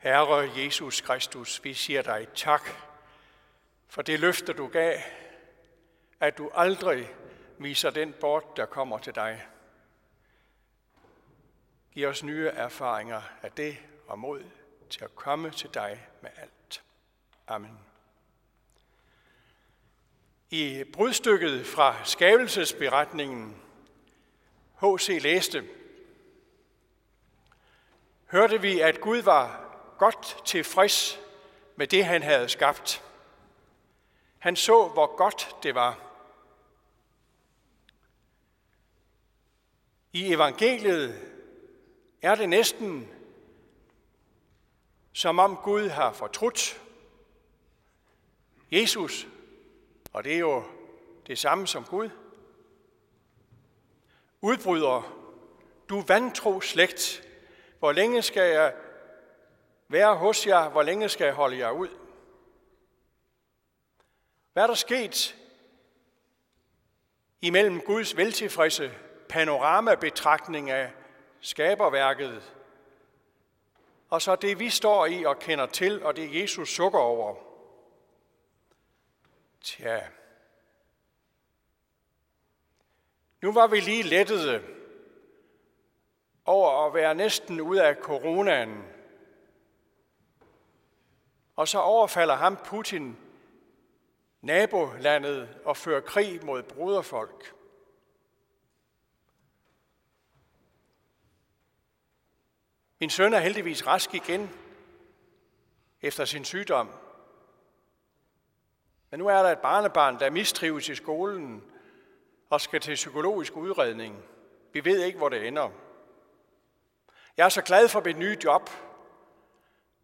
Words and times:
Herre 0.00 0.50
Jesus 0.56 1.00
Kristus, 1.00 1.64
vi 1.64 1.74
siger 1.74 2.02
dig 2.02 2.28
tak 2.34 2.70
for 3.88 4.02
det 4.02 4.20
løfte, 4.20 4.52
du 4.52 4.66
gav, 4.66 4.98
at 6.20 6.38
du 6.38 6.50
aldrig 6.54 7.14
viser 7.58 7.90
den 7.90 8.14
bort, 8.20 8.56
der 8.56 8.66
kommer 8.66 8.98
til 8.98 9.14
dig. 9.14 9.46
Giv 11.92 12.08
os 12.08 12.22
nye 12.22 12.46
erfaringer 12.46 13.22
af 13.42 13.52
det 13.52 13.76
og 14.06 14.18
mod 14.18 14.44
til 14.90 15.04
at 15.04 15.14
komme 15.14 15.50
til 15.50 15.74
dig 15.74 16.06
med 16.20 16.30
alt. 16.36 16.82
Amen. 17.46 17.78
I 20.50 20.84
brudstykket 20.92 21.66
fra 21.66 22.04
skabelsesberetningen, 22.04 23.62
H.C. 24.80 25.18
læste, 25.22 25.64
hørte 28.26 28.60
vi, 28.60 28.80
at 28.80 29.00
Gud 29.00 29.18
var 29.18 29.69
godt 30.00 30.42
tilfreds 30.44 31.20
med 31.76 31.86
det, 31.86 32.04
han 32.04 32.22
havde 32.22 32.48
skabt. 32.48 33.04
Han 34.38 34.56
så, 34.56 34.88
hvor 34.88 35.16
godt 35.16 35.56
det 35.62 35.74
var. 35.74 35.98
I 40.12 40.32
evangeliet 40.32 41.20
er 42.22 42.34
det 42.34 42.48
næsten 42.48 43.08
som 45.12 45.38
om 45.38 45.56
Gud 45.56 45.88
har 45.88 46.12
fortrudt 46.12 46.82
Jesus, 48.70 49.26
og 50.12 50.24
det 50.24 50.34
er 50.34 50.38
jo 50.38 50.64
det 51.26 51.38
samme 51.38 51.66
som 51.66 51.84
Gud, 51.84 52.10
udbryder, 54.40 55.16
du 55.88 56.00
vantro 56.00 56.60
slægt, 56.60 57.22
hvor 57.78 57.92
længe 57.92 58.22
skal 58.22 58.52
jeg 58.52 58.74
være 59.90 60.16
hos 60.16 60.46
jer, 60.46 60.68
hvor 60.68 60.82
længe 60.82 61.08
skal 61.08 61.24
jeg 61.24 61.34
holde 61.34 61.58
jer 61.58 61.70
ud? 61.70 61.88
Hvad 64.52 64.62
er 64.62 64.66
der 64.66 64.74
sket 64.74 65.36
imellem 67.40 67.80
Guds 67.80 68.16
veltilfredse 68.16 68.92
panoramabetragtning 69.28 70.70
af 70.70 70.92
skaberværket, 71.40 72.54
og 74.08 74.22
så 74.22 74.36
det, 74.36 74.58
vi 74.58 74.70
står 74.70 75.06
i 75.06 75.24
og 75.24 75.38
kender 75.38 75.66
til, 75.66 76.02
og 76.02 76.16
det 76.16 76.42
Jesus 76.42 76.68
sukker 76.68 76.98
over? 76.98 77.34
Tja, 79.60 80.00
nu 83.42 83.52
var 83.52 83.66
vi 83.66 83.80
lige 83.80 84.02
lettede 84.02 84.64
over 86.44 86.86
at 86.86 86.94
være 86.94 87.14
næsten 87.14 87.60
ud 87.60 87.76
af 87.76 87.94
coronaen. 87.94 88.99
Og 91.60 91.68
så 91.68 91.78
overfalder 91.78 92.34
ham 92.34 92.56
Putin 92.56 93.18
nabolandet 94.40 95.48
og 95.64 95.76
fører 95.76 96.00
krig 96.00 96.44
mod 96.44 96.62
broderfolk. 96.62 97.54
Min 103.00 103.10
søn 103.10 103.34
er 103.34 103.38
heldigvis 103.38 103.86
rask 103.86 104.14
igen 104.14 104.50
efter 106.02 106.24
sin 106.24 106.44
sygdom. 106.44 106.90
Men 109.10 109.20
nu 109.20 109.26
er 109.26 109.42
der 109.42 109.50
et 109.52 109.58
barnebarn, 109.58 110.20
der 110.20 110.30
mistrives 110.30 110.88
i 110.88 110.94
skolen 110.94 111.64
og 112.50 112.60
skal 112.60 112.80
til 112.80 112.94
psykologisk 112.94 113.56
udredning. 113.56 114.24
Vi 114.72 114.84
ved 114.84 115.02
ikke, 115.02 115.18
hvor 115.18 115.28
det 115.28 115.46
ender. 115.46 115.70
Jeg 117.36 117.44
er 117.44 117.48
så 117.48 117.62
glad 117.62 117.88
for 117.88 118.00
mit 118.00 118.18
nye 118.18 118.36
job, 118.44 118.70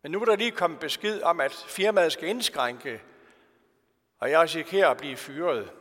men 0.06 0.12
nu 0.12 0.20
er 0.20 0.24
der 0.24 0.36
lige 0.36 0.50
kommet 0.50 0.80
besked 0.80 1.22
om, 1.22 1.40
at 1.40 1.52
firmaet 1.52 2.12
skal 2.12 2.28
indskrænke, 2.28 3.02
og 4.18 4.30
jeg 4.30 4.40
risikerer 4.40 4.89
at 4.89 4.96
blive 4.96 5.17
fyret. 5.17 5.72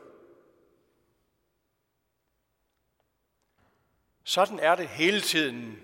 Sådan 4.23 4.59
er 4.59 4.75
det 4.75 4.87
hele 4.87 5.21
tiden, 5.21 5.83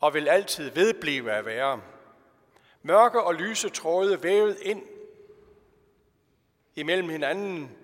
og 0.00 0.14
vil 0.14 0.28
altid 0.28 0.70
vedblive 0.70 1.32
at 1.32 1.44
være. 1.44 1.82
Mørke 2.82 3.22
og 3.22 3.34
lyse 3.34 3.68
tråde 3.68 4.22
vævet 4.22 4.58
ind 4.60 4.86
imellem 6.74 7.08
hinanden 7.08 7.76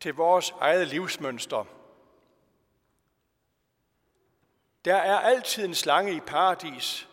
til 0.00 0.14
vores 0.14 0.50
eget 0.50 0.88
livsmønster. 0.88 1.64
Der 4.84 4.96
er 4.96 5.18
altid 5.18 5.64
en 5.64 5.74
slange 5.74 6.16
i 6.16 6.20
paradis, 6.20 7.08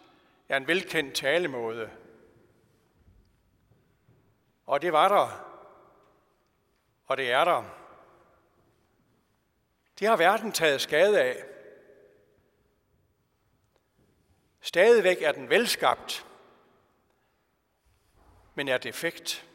er 0.51 0.57
en 0.57 0.67
velkendt 0.67 1.15
talemåde. 1.15 1.91
Og 4.65 4.81
det 4.81 4.93
var 4.93 5.07
der, 5.07 5.55
og 7.05 7.17
det 7.17 7.31
er 7.31 7.43
der. 7.43 7.63
Det 9.99 10.07
har 10.07 10.17
verden 10.17 10.51
taget 10.51 10.81
skade 10.81 11.21
af. 11.21 11.43
Stadigvæk 14.61 15.21
er 15.21 15.31
den 15.31 15.49
velskabt, 15.49 16.25
men 18.55 18.67
er 18.67 18.77
defekt. 18.77 19.47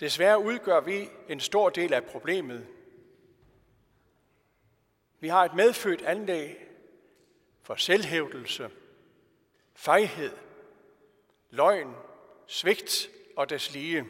Desværre 0.00 0.42
udgør 0.42 0.80
vi 0.80 1.10
en 1.28 1.40
stor 1.40 1.70
del 1.70 1.92
af 1.92 2.04
problemet. 2.04 2.68
Vi 5.20 5.28
har 5.28 5.44
et 5.44 5.54
medfødt 5.54 6.02
anlæg 6.02 6.71
for 7.62 7.74
selvhævdelse, 7.74 8.70
fejhed, 9.74 10.36
løgn, 11.50 11.94
svigt 12.46 13.10
og 13.36 13.50
deslige. 13.50 14.06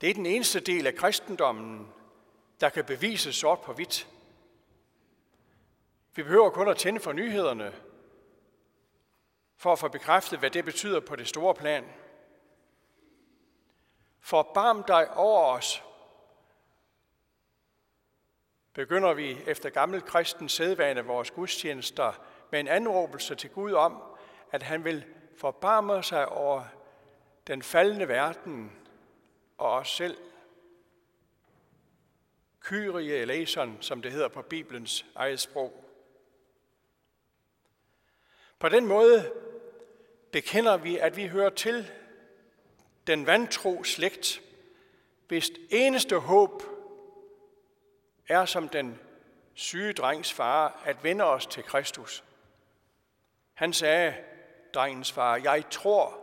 Det 0.00 0.10
er 0.10 0.14
den 0.14 0.26
eneste 0.26 0.60
del 0.60 0.86
af 0.86 0.94
kristendommen, 0.94 1.92
der 2.60 2.68
kan 2.68 2.84
bevises 2.84 3.36
sort 3.36 3.60
på 3.60 3.72
hvidt. 3.72 4.08
Vi 6.14 6.22
behøver 6.22 6.50
kun 6.50 6.68
at 6.68 6.76
tænde 6.76 7.00
for 7.00 7.12
nyhederne, 7.12 7.74
for 9.56 9.72
at 9.72 9.78
få 9.78 9.88
bekræftet, 9.88 10.38
hvad 10.38 10.50
det 10.50 10.64
betyder 10.64 11.00
på 11.00 11.16
det 11.16 11.28
store 11.28 11.54
plan. 11.54 11.84
Forbarm 14.20 14.84
dig 14.84 15.16
over 15.16 15.56
os, 15.56 15.82
begynder 18.76 19.14
vi 19.14 19.38
efter 19.46 19.70
gammel 19.70 20.02
kristen 20.02 20.48
sædvane 20.48 21.04
vores 21.04 21.30
gudstjenester 21.30 22.12
med 22.50 22.60
en 22.60 22.68
anråbelse 22.68 23.34
til 23.34 23.50
Gud 23.50 23.72
om, 23.72 24.02
at 24.52 24.62
han 24.62 24.84
vil 24.84 25.04
forbarme 25.36 26.02
sig 26.02 26.28
over 26.28 26.64
den 27.46 27.62
faldende 27.62 28.08
verden 28.08 28.72
og 29.58 29.70
os 29.70 29.88
selv. 29.88 30.16
Kyrie 32.60 33.14
eleison, 33.14 33.78
som 33.80 34.02
det 34.02 34.12
hedder 34.12 34.28
på 34.28 34.42
Bibelens 34.42 35.06
eget 35.14 35.40
sprog. 35.40 35.84
På 38.58 38.68
den 38.68 38.86
måde 38.86 39.32
bekender 40.32 40.76
vi, 40.76 40.98
at 40.98 41.16
vi 41.16 41.26
hører 41.26 41.50
til 41.50 41.90
den 43.06 43.26
vantro 43.26 43.84
slægt, 43.84 44.42
hvis 45.28 45.50
eneste 45.70 46.18
håb 46.18 46.75
er 48.28 48.44
som 48.44 48.68
den 48.68 49.00
syge 49.54 49.92
drengs 49.92 50.32
far 50.32 50.82
at 50.84 51.04
vende 51.04 51.24
os 51.24 51.46
til 51.46 51.62
Kristus. 51.62 52.24
Han 53.54 53.72
sagde, 53.72 54.14
drengens 54.74 55.12
far, 55.12 55.36
jeg 55.36 55.64
tror, 55.70 56.20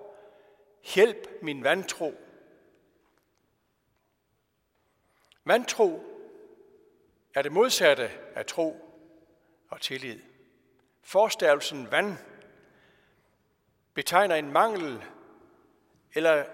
hjælp 0.95 1.27
min 1.41 1.63
vantro. 1.63 2.13
Vantro 5.45 6.03
er 7.33 7.41
det 7.41 7.51
modsatte 7.51 8.11
af 8.35 8.45
tro 8.45 8.89
og 9.69 9.81
tillid. 9.81 10.19
Forstavelsen 11.01 11.91
vand 11.91 12.17
betegner 13.93 14.35
en 14.35 14.51
mangel 14.51 15.03
eller 16.13 16.45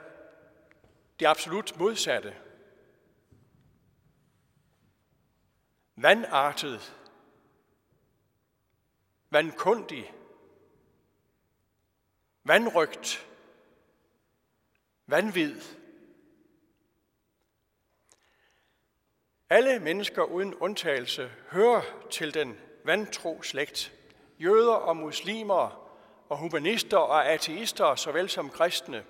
det 1.19 1.25
absolut 1.25 1.79
modsatte. 1.79 2.35
Vandartet, 6.01 6.95
vandkundig, 9.29 10.13
vandrygt, 12.43 13.27
vanvid. 15.07 15.61
Alle 19.49 19.79
mennesker 19.79 20.23
uden 20.23 20.55
undtagelse 20.55 21.31
hører 21.51 21.81
til 22.11 22.33
den 22.33 22.57
vantro 22.85 23.41
slægt. 23.41 23.93
Jøder 24.39 24.73
og 24.73 24.97
muslimer 24.97 25.89
og 26.29 26.37
humanister 26.37 26.97
og 26.97 27.31
ateister, 27.31 27.95
såvel 27.95 28.29
som 28.29 28.49
kristne. 28.49 29.05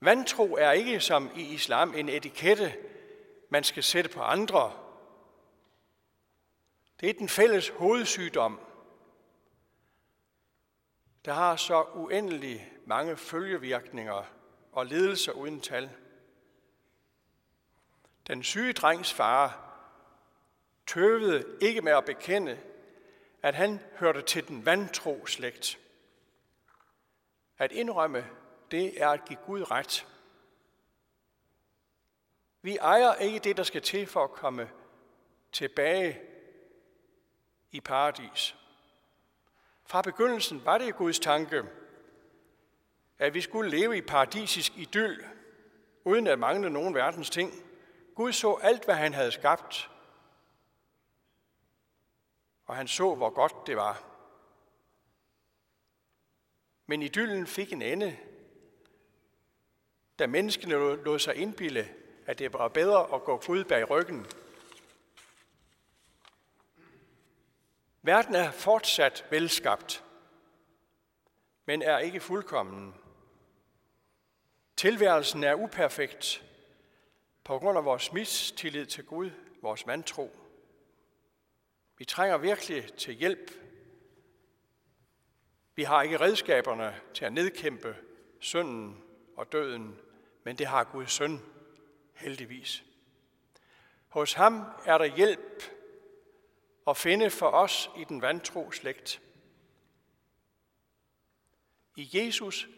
Vantro 0.00 0.54
er 0.54 0.72
ikke 0.72 1.00
som 1.00 1.30
i 1.36 1.54
islam 1.54 1.94
en 1.94 2.08
etikette, 2.08 2.74
man 3.50 3.64
skal 3.64 3.82
sætte 3.82 4.10
på 4.10 4.20
andre. 4.20 4.85
Det 7.00 7.10
er 7.10 7.14
den 7.14 7.28
fælles 7.28 7.68
hovedsygdom, 7.68 8.60
der 11.24 11.32
har 11.32 11.56
så 11.56 11.82
uendelig 11.82 12.72
mange 12.84 13.16
følgevirkninger 13.16 14.24
og 14.72 14.86
ledelser 14.86 15.32
uden 15.32 15.60
tal. 15.60 15.90
Den 18.26 18.42
syge 18.42 18.72
drengs 18.72 19.12
far 19.12 19.62
tøvede 20.86 21.58
ikke 21.60 21.82
med 21.82 21.92
at 21.92 22.04
bekende, 22.04 22.60
at 23.42 23.54
han 23.54 23.80
hørte 23.96 24.22
til 24.22 24.48
den 24.48 24.66
vantro 24.66 25.26
slægt. 25.26 25.78
At 27.58 27.72
indrømme, 27.72 28.26
det 28.70 29.02
er 29.02 29.08
at 29.08 29.24
give 29.24 29.38
Gud 29.46 29.70
ret. 29.70 30.06
Vi 32.62 32.76
ejer 32.76 33.14
ikke 33.14 33.38
det, 33.38 33.56
der 33.56 33.62
skal 33.62 33.82
til 33.82 34.06
for 34.06 34.24
at 34.24 34.30
komme 34.30 34.70
tilbage 35.52 36.20
i 37.76 37.80
paradis. 37.80 38.56
Fra 39.84 40.02
begyndelsen 40.02 40.64
var 40.64 40.78
det 40.78 40.96
Guds 40.96 41.18
tanke, 41.18 41.64
at 43.18 43.34
vi 43.34 43.40
skulle 43.40 43.70
leve 43.70 43.96
i 43.96 44.00
paradisisk 44.00 44.76
idyll, 44.76 45.24
uden 46.04 46.26
at 46.26 46.38
mangle 46.38 46.70
nogen 46.70 46.94
verdens 46.94 47.30
ting. 47.30 47.52
Gud 48.14 48.32
så 48.32 48.54
alt, 48.54 48.84
hvad 48.84 48.94
han 48.94 49.14
havde 49.14 49.32
skabt, 49.32 49.90
og 52.66 52.76
han 52.76 52.88
så, 52.88 53.14
hvor 53.14 53.30
godt 53.30 53.66
det 53.66 53.76
var. 53.76 54.02
Men 56.86 57.02
idyllen 57.02 57.46
fik 57.46 57.72
en 57.72 57.82
ende, 57.82 58.16
da 60.18 60.26
menneskene 60.26 60.74
lod 61.04 61.18
sig 61.18 61.34
indbille, 61.34 61.88
at 62.26 62.38
det 62.38 62.52
var 62.52 62.68
bedre 62.68 63.14
at 63.14 63.24
gå 63.24 63.42
Gud 63.46 63.64
bag 63.64 63.90
ryggen. 63.90 64.26
Verden 68.06 68.34
er 68.34 68.50
fortsat 68.50 69.26
velskabt, 69.30 70.04
men 71.64 71.82
er 71.82 71.98
ikke 71.98 72.20
fuldkommen. 72.20 72.94
Tilværelsen 74.76 75.44
er 75.44 75.54
uperfekt 75.54 76.44
på 77.44 77.58
grund 77.58 77.78
af 77.78 77.84
vores 77.84 78.12
mistillid 78.12 78.86
til 78.86 79.04
Gud, 79.04 79.30
vores 79.62 79.86
vantro. 79.86 80.36
Vi 81.98 82.04
trænger 82.04 82.38
virkelig 82.38 82.92
til 82.94 83.14
hjælp. 83.14 83.50
Vi 85.74 85.82
har 85.82 86.02
ikke 86.02 86.20
redskaberne 86.20 87.00
til 87.14 87.24
at 87.24 87.32
nedkæmpe 87.32 87.96
synden 88.40 89.04
og 89.36 89.52
døden, 89.52 89.98
men 90.44 90.58
det 90.58 90.66
har 90.66 90.84
Guds 90.84 91.12
søn 91.12 91.42
heldigvis. 92.14 92.84
Hos 94.08 94.32
ham 94.32 94.64
er 94.84 94.98
der 94.98 95.04
hjælp 95.04 95.75
at 96.86 96.96
finde 96.96 97.30
for 97.30 97.50
os 97.50 97.90
i 97.96 98.04
den 98.04 98.22
vantro 98.22 98.70
slægt. 98.70 99.22
I 101.96 102.10
Jesus 102.12 102.68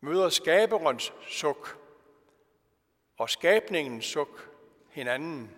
møder 0.00 0.28
skaberens 0.28 1.12
suk 1.28 1.78
og 3.16 3.30
skabningens 3.30 4.04
suk 4.04 4.50
hinanden. 4.90 5.56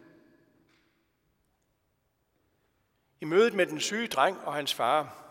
I 3.20 3.24
mødet 3.24 3.54
med 3.54 3.66
den 3.66 3.80
syge 3.80 4.08
dreng 4.08 4.38
og 4.38 4.54
hans 4.54 4.74
far 4.74 5.24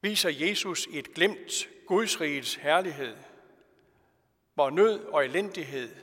viser 0.00 0.30
Jesus 0.30 0.86
i 0.86 0.98
et 0.98 1.14
glimt 1.14 1.68
Guds 1.86 2.20
rigets 2.20 2.54
herlighed, 2.54 3.16
hvor 4.54 4.70
nød 4.70 5.04
og 5.04 5.24
elendighed 5.24 5.96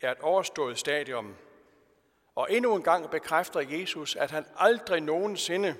er 0.00 0.12
et 0.12 0.18
overstået 0.18 0.78
stadium. 0.78 1.36
Og 2.34 2.52
endnu 2.52 2.76
en 2.76 2.82
gang 2.82 3.10
bekræfter 3.10 3.60
Jesus, 3.60 4.16
at 4.16 4.30
han 4.30 4.46
aldrig 4.56 5.00
nogensinde 5.00 5.76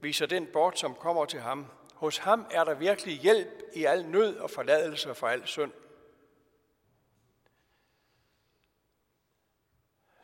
viser 0.00 0.26
den 0.26 0.46
bort, 0.52 0.78
som 0.78 0.94
kommer 0.94 1.24
til 1.24 1.40
ham. 1.40 1.66
Hos 1.94 2.18
ham 2.18 2.46
er 2.50 2.64
der 2.64 2.74
virkelig 2.74 3.18
hjælp 3.18 3.62
i 3.74 3.84
al 3.84 4.06
nød 4.06 4.36
og 4.36 4.50
forladelse 4.50 5.14
for 5.14 5.28
al 5.28 5.46
synd. 5.46 5.72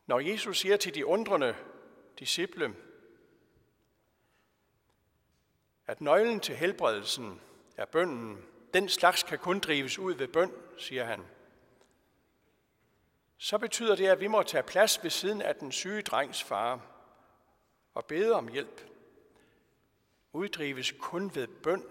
Når 0.07 0.21
Jesus 0.21 0.59
siger 0.59 0.77
til 0.77 0.95
de 0.95 1.07
undrende 1.07 1.57
disciple, 2.19 2.75
at 5.87 6.01
nøglen 6.01 6.41
til 6.41 6.57
helbredelsen 6.57 7.41
er 7.77 7.85
bønden, 7.85 8.45
den 8.75 8.89
slags 8.89 9.23
kan 9.23 9.39
kun 9.39 9.59
drives 9.59 9.99
ud 9.99 10.15
ved 10.15 10.29
bøn, 10.29 10.53
siger 10.79 11.05
han. 11.05 11.25
Så 13.43 13.59
betyder 13.59 13.97
det, 13.97 14.07
at 14.07 14.21
vi 14.21 14.27
må 14.27 14.43
tage 14.43 14.63
plads 14.63 15.03
ved 15.03 15.11
siden 15.11 15.43
af 15.43 15.55
den 15.55 15.73
syge 15.73 16.03
drengs 16.03 16.43
far 16.43 16.81
og 17.95 18.05
bede 18.05 18.35
om 18.35 18.49
hjælp. 18.49 18.81
Uddrives 20.33 20.93
kun 20.99 21.35
ved 21.35 21.47
bøn. 21.47 21.85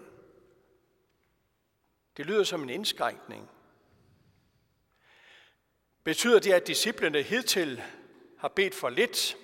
Det 2.16 2.26
lyder 2.26 2.44
som 2.44 2.62
en 2.62 2.70
indskrænkning. 2.70 3.50
Betyder 6.04 6.40
det, 6.40 6.52
at 6.52 6.66
disciplene 6.66 7.22
hidtil 7.22 7.82
har 8.38 8.48
bedt 8.48 8.74
for 8.74 8.88
lidt, 8.88 9.36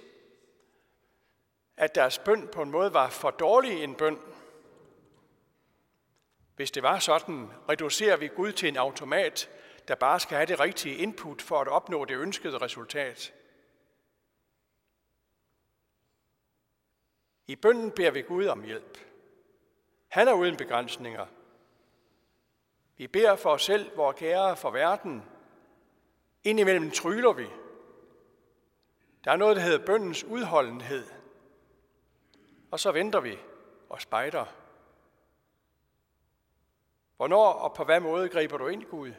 at 1.76 1.94
deres 1.94 2.18
bøn 2.18 2.48
på 2.48 2.62
en 2.62 2.70
måde 2.70 2.92
var 2.92 3.10
for 3.10 3.30
dårlig 3.30 3.84
en 3.84 3.94
bøn. 3.94 4.18
Hvis 6.56 6.70
det 6.70 6.82
var 6.82 6.98
sådan, 6.98 7.50
reducerer 7.68 8.16
vi 8.16 8.28
Gud 8.28 8.52
til 8.52 8.68
en 8.68 8.76
automat, 8.76 9.50
der 9.88 9.94
bare 9.94 10.20
skal 10.20 10.36
have 10.36 10.46
det 10.46 10.60
rigtige 10.60 10.96
input 10.96 11.42
for 11.42 11.60
at 11.60 11.68
opnå 11.68 12.04
det 12.04 12.16
ønskede 12.16 12.58
resultat. 12.58 13.34
I 17.46 17.56
bønden 17.56 17.90
beder 17.90 18.10
vi 18.10 18.22
Gud 18.22 18.46
om 18.46 18.62
hjælp. 18.62 18.98
Han 20.08 20.28
er 20.28 20.32
uden 20.32 20.56
begrænsninger. 20.56 21.26
Vi 22.96 23.06
beder 23.06 23.36
for 23.36 23.50
os 23.50 23.64
selv, 23.64 23.96
vores 23.96 24.16
kære 24.18 24.56
for 24.56 24.70
verden. 24.70 25.22
Indimellem 26.44 26.90
tryller 26.90 27.32
vi. 27.32 27.46
Der 29.24 29.32
er 29.32 29.36
noget, 29.36 29.56
der 29.56 29.62
hedder 29.62 29.86
bøndens 29.86 30.24
udholdenhed. 30.24 31.06
Og 32.70 32.80
så 32.80 32.92
venter 32.92 33.20
vi 33.20 33.38
og 33.88 34.00
spejder. 34.00 34.44
Hvornår 37.16 37.52
og 37.52 37.74
på 37.74 37.84
hvad 37.84 38.00
måde 38.00 38.28
griber 38.28 38.58
du 38.58 38.66
ind, 38.66 38.84
Gud? 38.84 39.12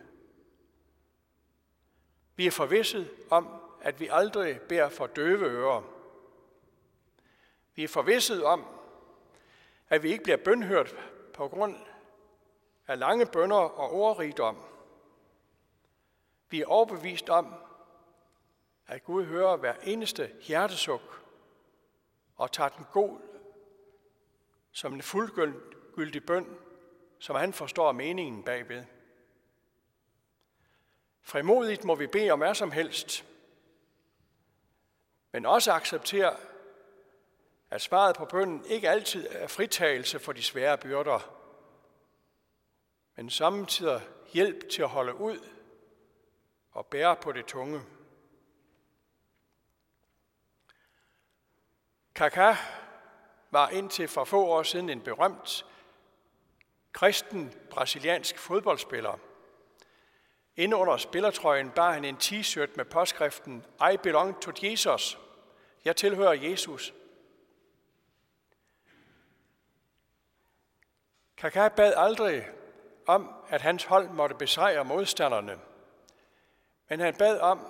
Vi 2.38 2.48
er 2.48 2.52
forvisset 2.52 3.10
om, 3.30 3.48
at 3.82 4.00
vi 4.00 4.08
aldrig 4.12 4.62
beder 4.62 4.90
for 4.90 5.08
døve 5.08 5.46
ører. 5.46 5.82
Vi 7.76 7.84
er 7.84 7.88
forvisset 7.88 8.44
om, 8.44 8.66
at 9.90 10.04
vi 10.04 10.12
ikke 10.12 10.24
bliver 10.24 10.38
bønhørt 10.38 10.96
på 11.34 11.48
grund 11.48 11.76
af 12.88 13.00
lange 13.00 13.26
bønder 13.26 13.58
og 13.58 13.94
ordrigdom. 13.94 14.58
Vi 16.50 16.62
er 16.62 16.66
overbevist 16.66 17.30
om, 17.30 17.54
at 18.88 19.04
Gud 19.04 19.26
hører 19.26 19.56
hver 19.56 19.76
eneste 19.84 20.32
hjertesuk 20.42 21.24
og 22.36 22.52
tager 22.52 22.70
den 22.70 22.86
god 22.94 23.20
som 24.72 24.94
en 24.94 25.02
fuldgyldig 25.02 26.26
bøn, 26.26 26.58
som 27.20 27.36
han 27.36 27.54
forstår 27.54 27.92
meningen 27.92 28.44
bagved. 28.44 28.84
Frimodigt 31.28 31.84
må 31.84 31.96
vi 31.96 32.08
bede 32.08 32.32
om 32.32 32.40
hvad 32.40 32.56
som 32.56 32.72
helst, 32.72 33.26
men 35.32 35.46
også 35.46 35.72
acceptere, 35.72 36.38
at 37.70 37.82
svaret 37.82 38.16
på 38.16 38.26
bønden 38.26 38.66
ikke 38.66 38.90
altid 38.90 39.28
er 39.32 39.48
fritagelse 39.48 40.20
for 40.20 40.32
de 40.32 40.44
svære 40.44 40.78
byrder, 40.78 41.20
men 43.16 43.30
samtidig 43.30 44.02
hjælp 44.34 44.70
til 44.70 44.82
at 44.82 44.90
holde 44.90 45.16
ud 45.16 45.40
og 46.72 46.86
bære 46.86 47.16
på 47.16 47.32
det 47.32 47.46
tunge. 47.46 47.82
Kaka 52.16 52.56
var 53.52 53.70
indtil 53.70 54.08
for 54.08 54.24
få 54.24 54.46
år 54.46 54.64
siden 54.64 54.90
en 54.90 55.02
berømt 55.02 55.66
kristen 56.94 57.54
brasiliansk 57.70 58.38
fodboldspiller. 58.38 59.27
Inde 60.58 60.78
under 60.78 60.98
spillertrøjen 60.98 61.70
bar 61.72 61.92
han 61.92 62.06
en 62.06 62.18
t-shirt 62.18 62.78
med 62.78 62.86
påskriften 62.86 63.66
I 63.94 63.98
belong 63.98 64.42
to 64.42 64.52
Jesus. 64.64 65.18
Jeg 65.86 65.96
tilhører 65.96 66.34
Jesus. 66.34 66.94
Kaka 71.38 71.68
bad 71.68 71.94
aldrig 71.98 72.48
om, 73.08 73.34
at 73.50 73.62
hans 73.62 73.84
hold 73.84 74.10
måtte 74.10 74.36
besejre 74.36 74.86
modstanderne, 74.86 75.60
men 76.90 77.00
han 77.00 77.16
bad 77.16 77.40
om, 77.40 77.68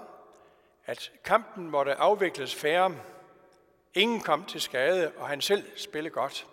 at 0.86 1.12
kampen 1.24 1.70
måtte 1.70 1.96
afvikles 1.96 2.56
færre 2.56 2.96
Ingen 3.94 4.22
kom 4.22 4.46
til 4.46 4.62
skade, 4.62 5.12
og 5.18 5.28
han 5.28 5.42
selv 5.42 5.78
spillede 5.78 6.14
godt. 6.14 6.48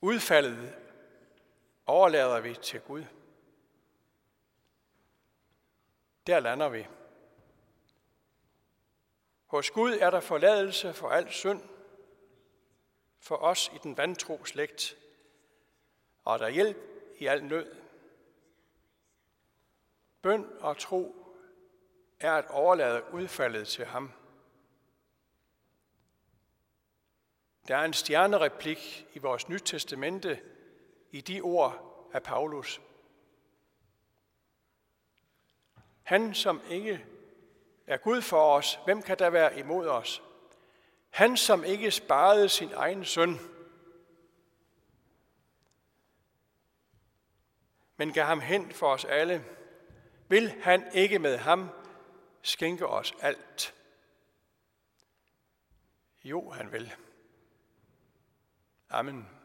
Udfaldet 0.00 0.74
overlader 1.90 2.40
vi 2.40 2.54
til 2.54 2.80
Gud. 2.80 3.04
der 6.30 6.40
lander 6.40 6.68
vi. 6.68 6.86
Hos 9.46 9.70
Gud 9.70 9.92
er 9.92 10.10
der 10.10 10.20
forladelse 10.20 10.92
for 10.92 11.08
al 11.08 11.32
synd, 11.32 11.62
for 13.18 13.36
os 13.36 13.70
i 13.74 13.78
den 13.82 13.96
vantro 13.96 14.44
slægt, 14.44 14.96
og 16.24 16.38
der 16.38 16.48
hjælp 16.48 16.76
i 17.18 17.26
al 17.26 17.44
nød. 17.44 17.76
Bøn 20.22 20.46
og 20.60 20.78
tro 20.78 21.26
er 22.20 22.32
at 22.32 22.50
overlade 22.50 23.04
udfaldet 23.12 23.68
til 23.68 23.84
ham. 23.84 24.12
Der 27.68 27.76
er 27.76 27.84
en 27.84 27.92
stjernereplik 27.92 29.06
i 29.14 29.18
vores 29.18 29.48
Nyt 29.48 29.62
Testamente 29.64 30.42
i 31.10 31.20
de 31.20 31.40
ord 31.40 32.08
af 32.12 32.22
Paulus. 32.22 32.80
Han, 36.02 36.34
som 36.34 36.60
ikke 36.68 37.06
er 37.86 37.96
Gud 37.96 38.22
for 38.22 38.56
os, 38.56 38.78
hvem 38.84 39.02
kan 39.02 39.18
der 39.18 39.30
være 39.30 39.58
imod 39.58 39.88
os? 39.88 40.22
Han, 41.10 41.36
som 41.36 41.64
ikke 41.64 41.90
sparede 41.90 42.48
sin 42.48 42.72
egen 42.72 43.04
søn, 43.04 43.38
men 47.96 48.12
gav 48.12 48.24
ham 48.24 48.40
hen 48.40 48.72
for 48.72 48.92
os 48.92 49.04
alle, 49.04 49.44
vil 50.28 50.50
han 50.50 50.84
ikke 50.94 51.18
med 51.18 51.36
ham 51.36 51.68
skænke 52.42 52.86
os 52.86 53.14
alt? 53.20 53.74
Jo, 56.24 56.50
han 56.50 56.72
vil. 56.72 56.94
Amen. 58.90 59.39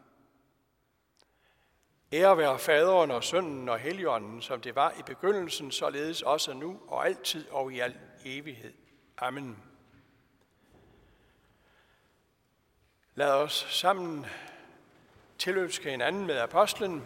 Ære 2.16 2.38
være 2.38 2.58
faderen 2.58 3.10
og 3.10 3.24
sønnen 3.24 3.68
og 3.68 3.78
helligånden, 3.78 4.42
som 4.42 4.60
det 4.60 4.74
var 4.74 4.92
i 4.98 5.02
begyndelsen, 5.06 5.70
således 5.70 6.22
også 6.22 6.54
nu 6.54 6.80
og 6.88 7.06
altid 7.06 7.48
og 7.50 7.72
i 7.72 7.80
al 7.80 7.96
evighed. 8.24 8.72
Amen. 9.18 9.62
Lad 13.14 13.32
os 13.32 13.66
sammen 13.70 14.26
tilønske 15.38 15.90
hinanden 15.90 16.26
med 16.26 16.38
apostlen, 16.38 17.02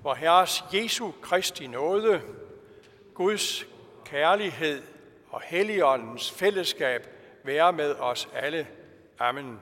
hvor 0.00 0.14
Herres 0.14 0.64
Jesu 0.72 1.10
Kristi 1.22 1.66
nåde, 1.66 2.22
Guds 3.14 3.66
kærlighed 4.04 4.82
og 5.30 5.40
Helligåndens 5.40 6.30
fællesskab 6.30 7.08
være 7.44 7.72
med 7.72 7.94
os 7.94 8.28
alle. 8.34 8.68
Amen. 9.18 9.60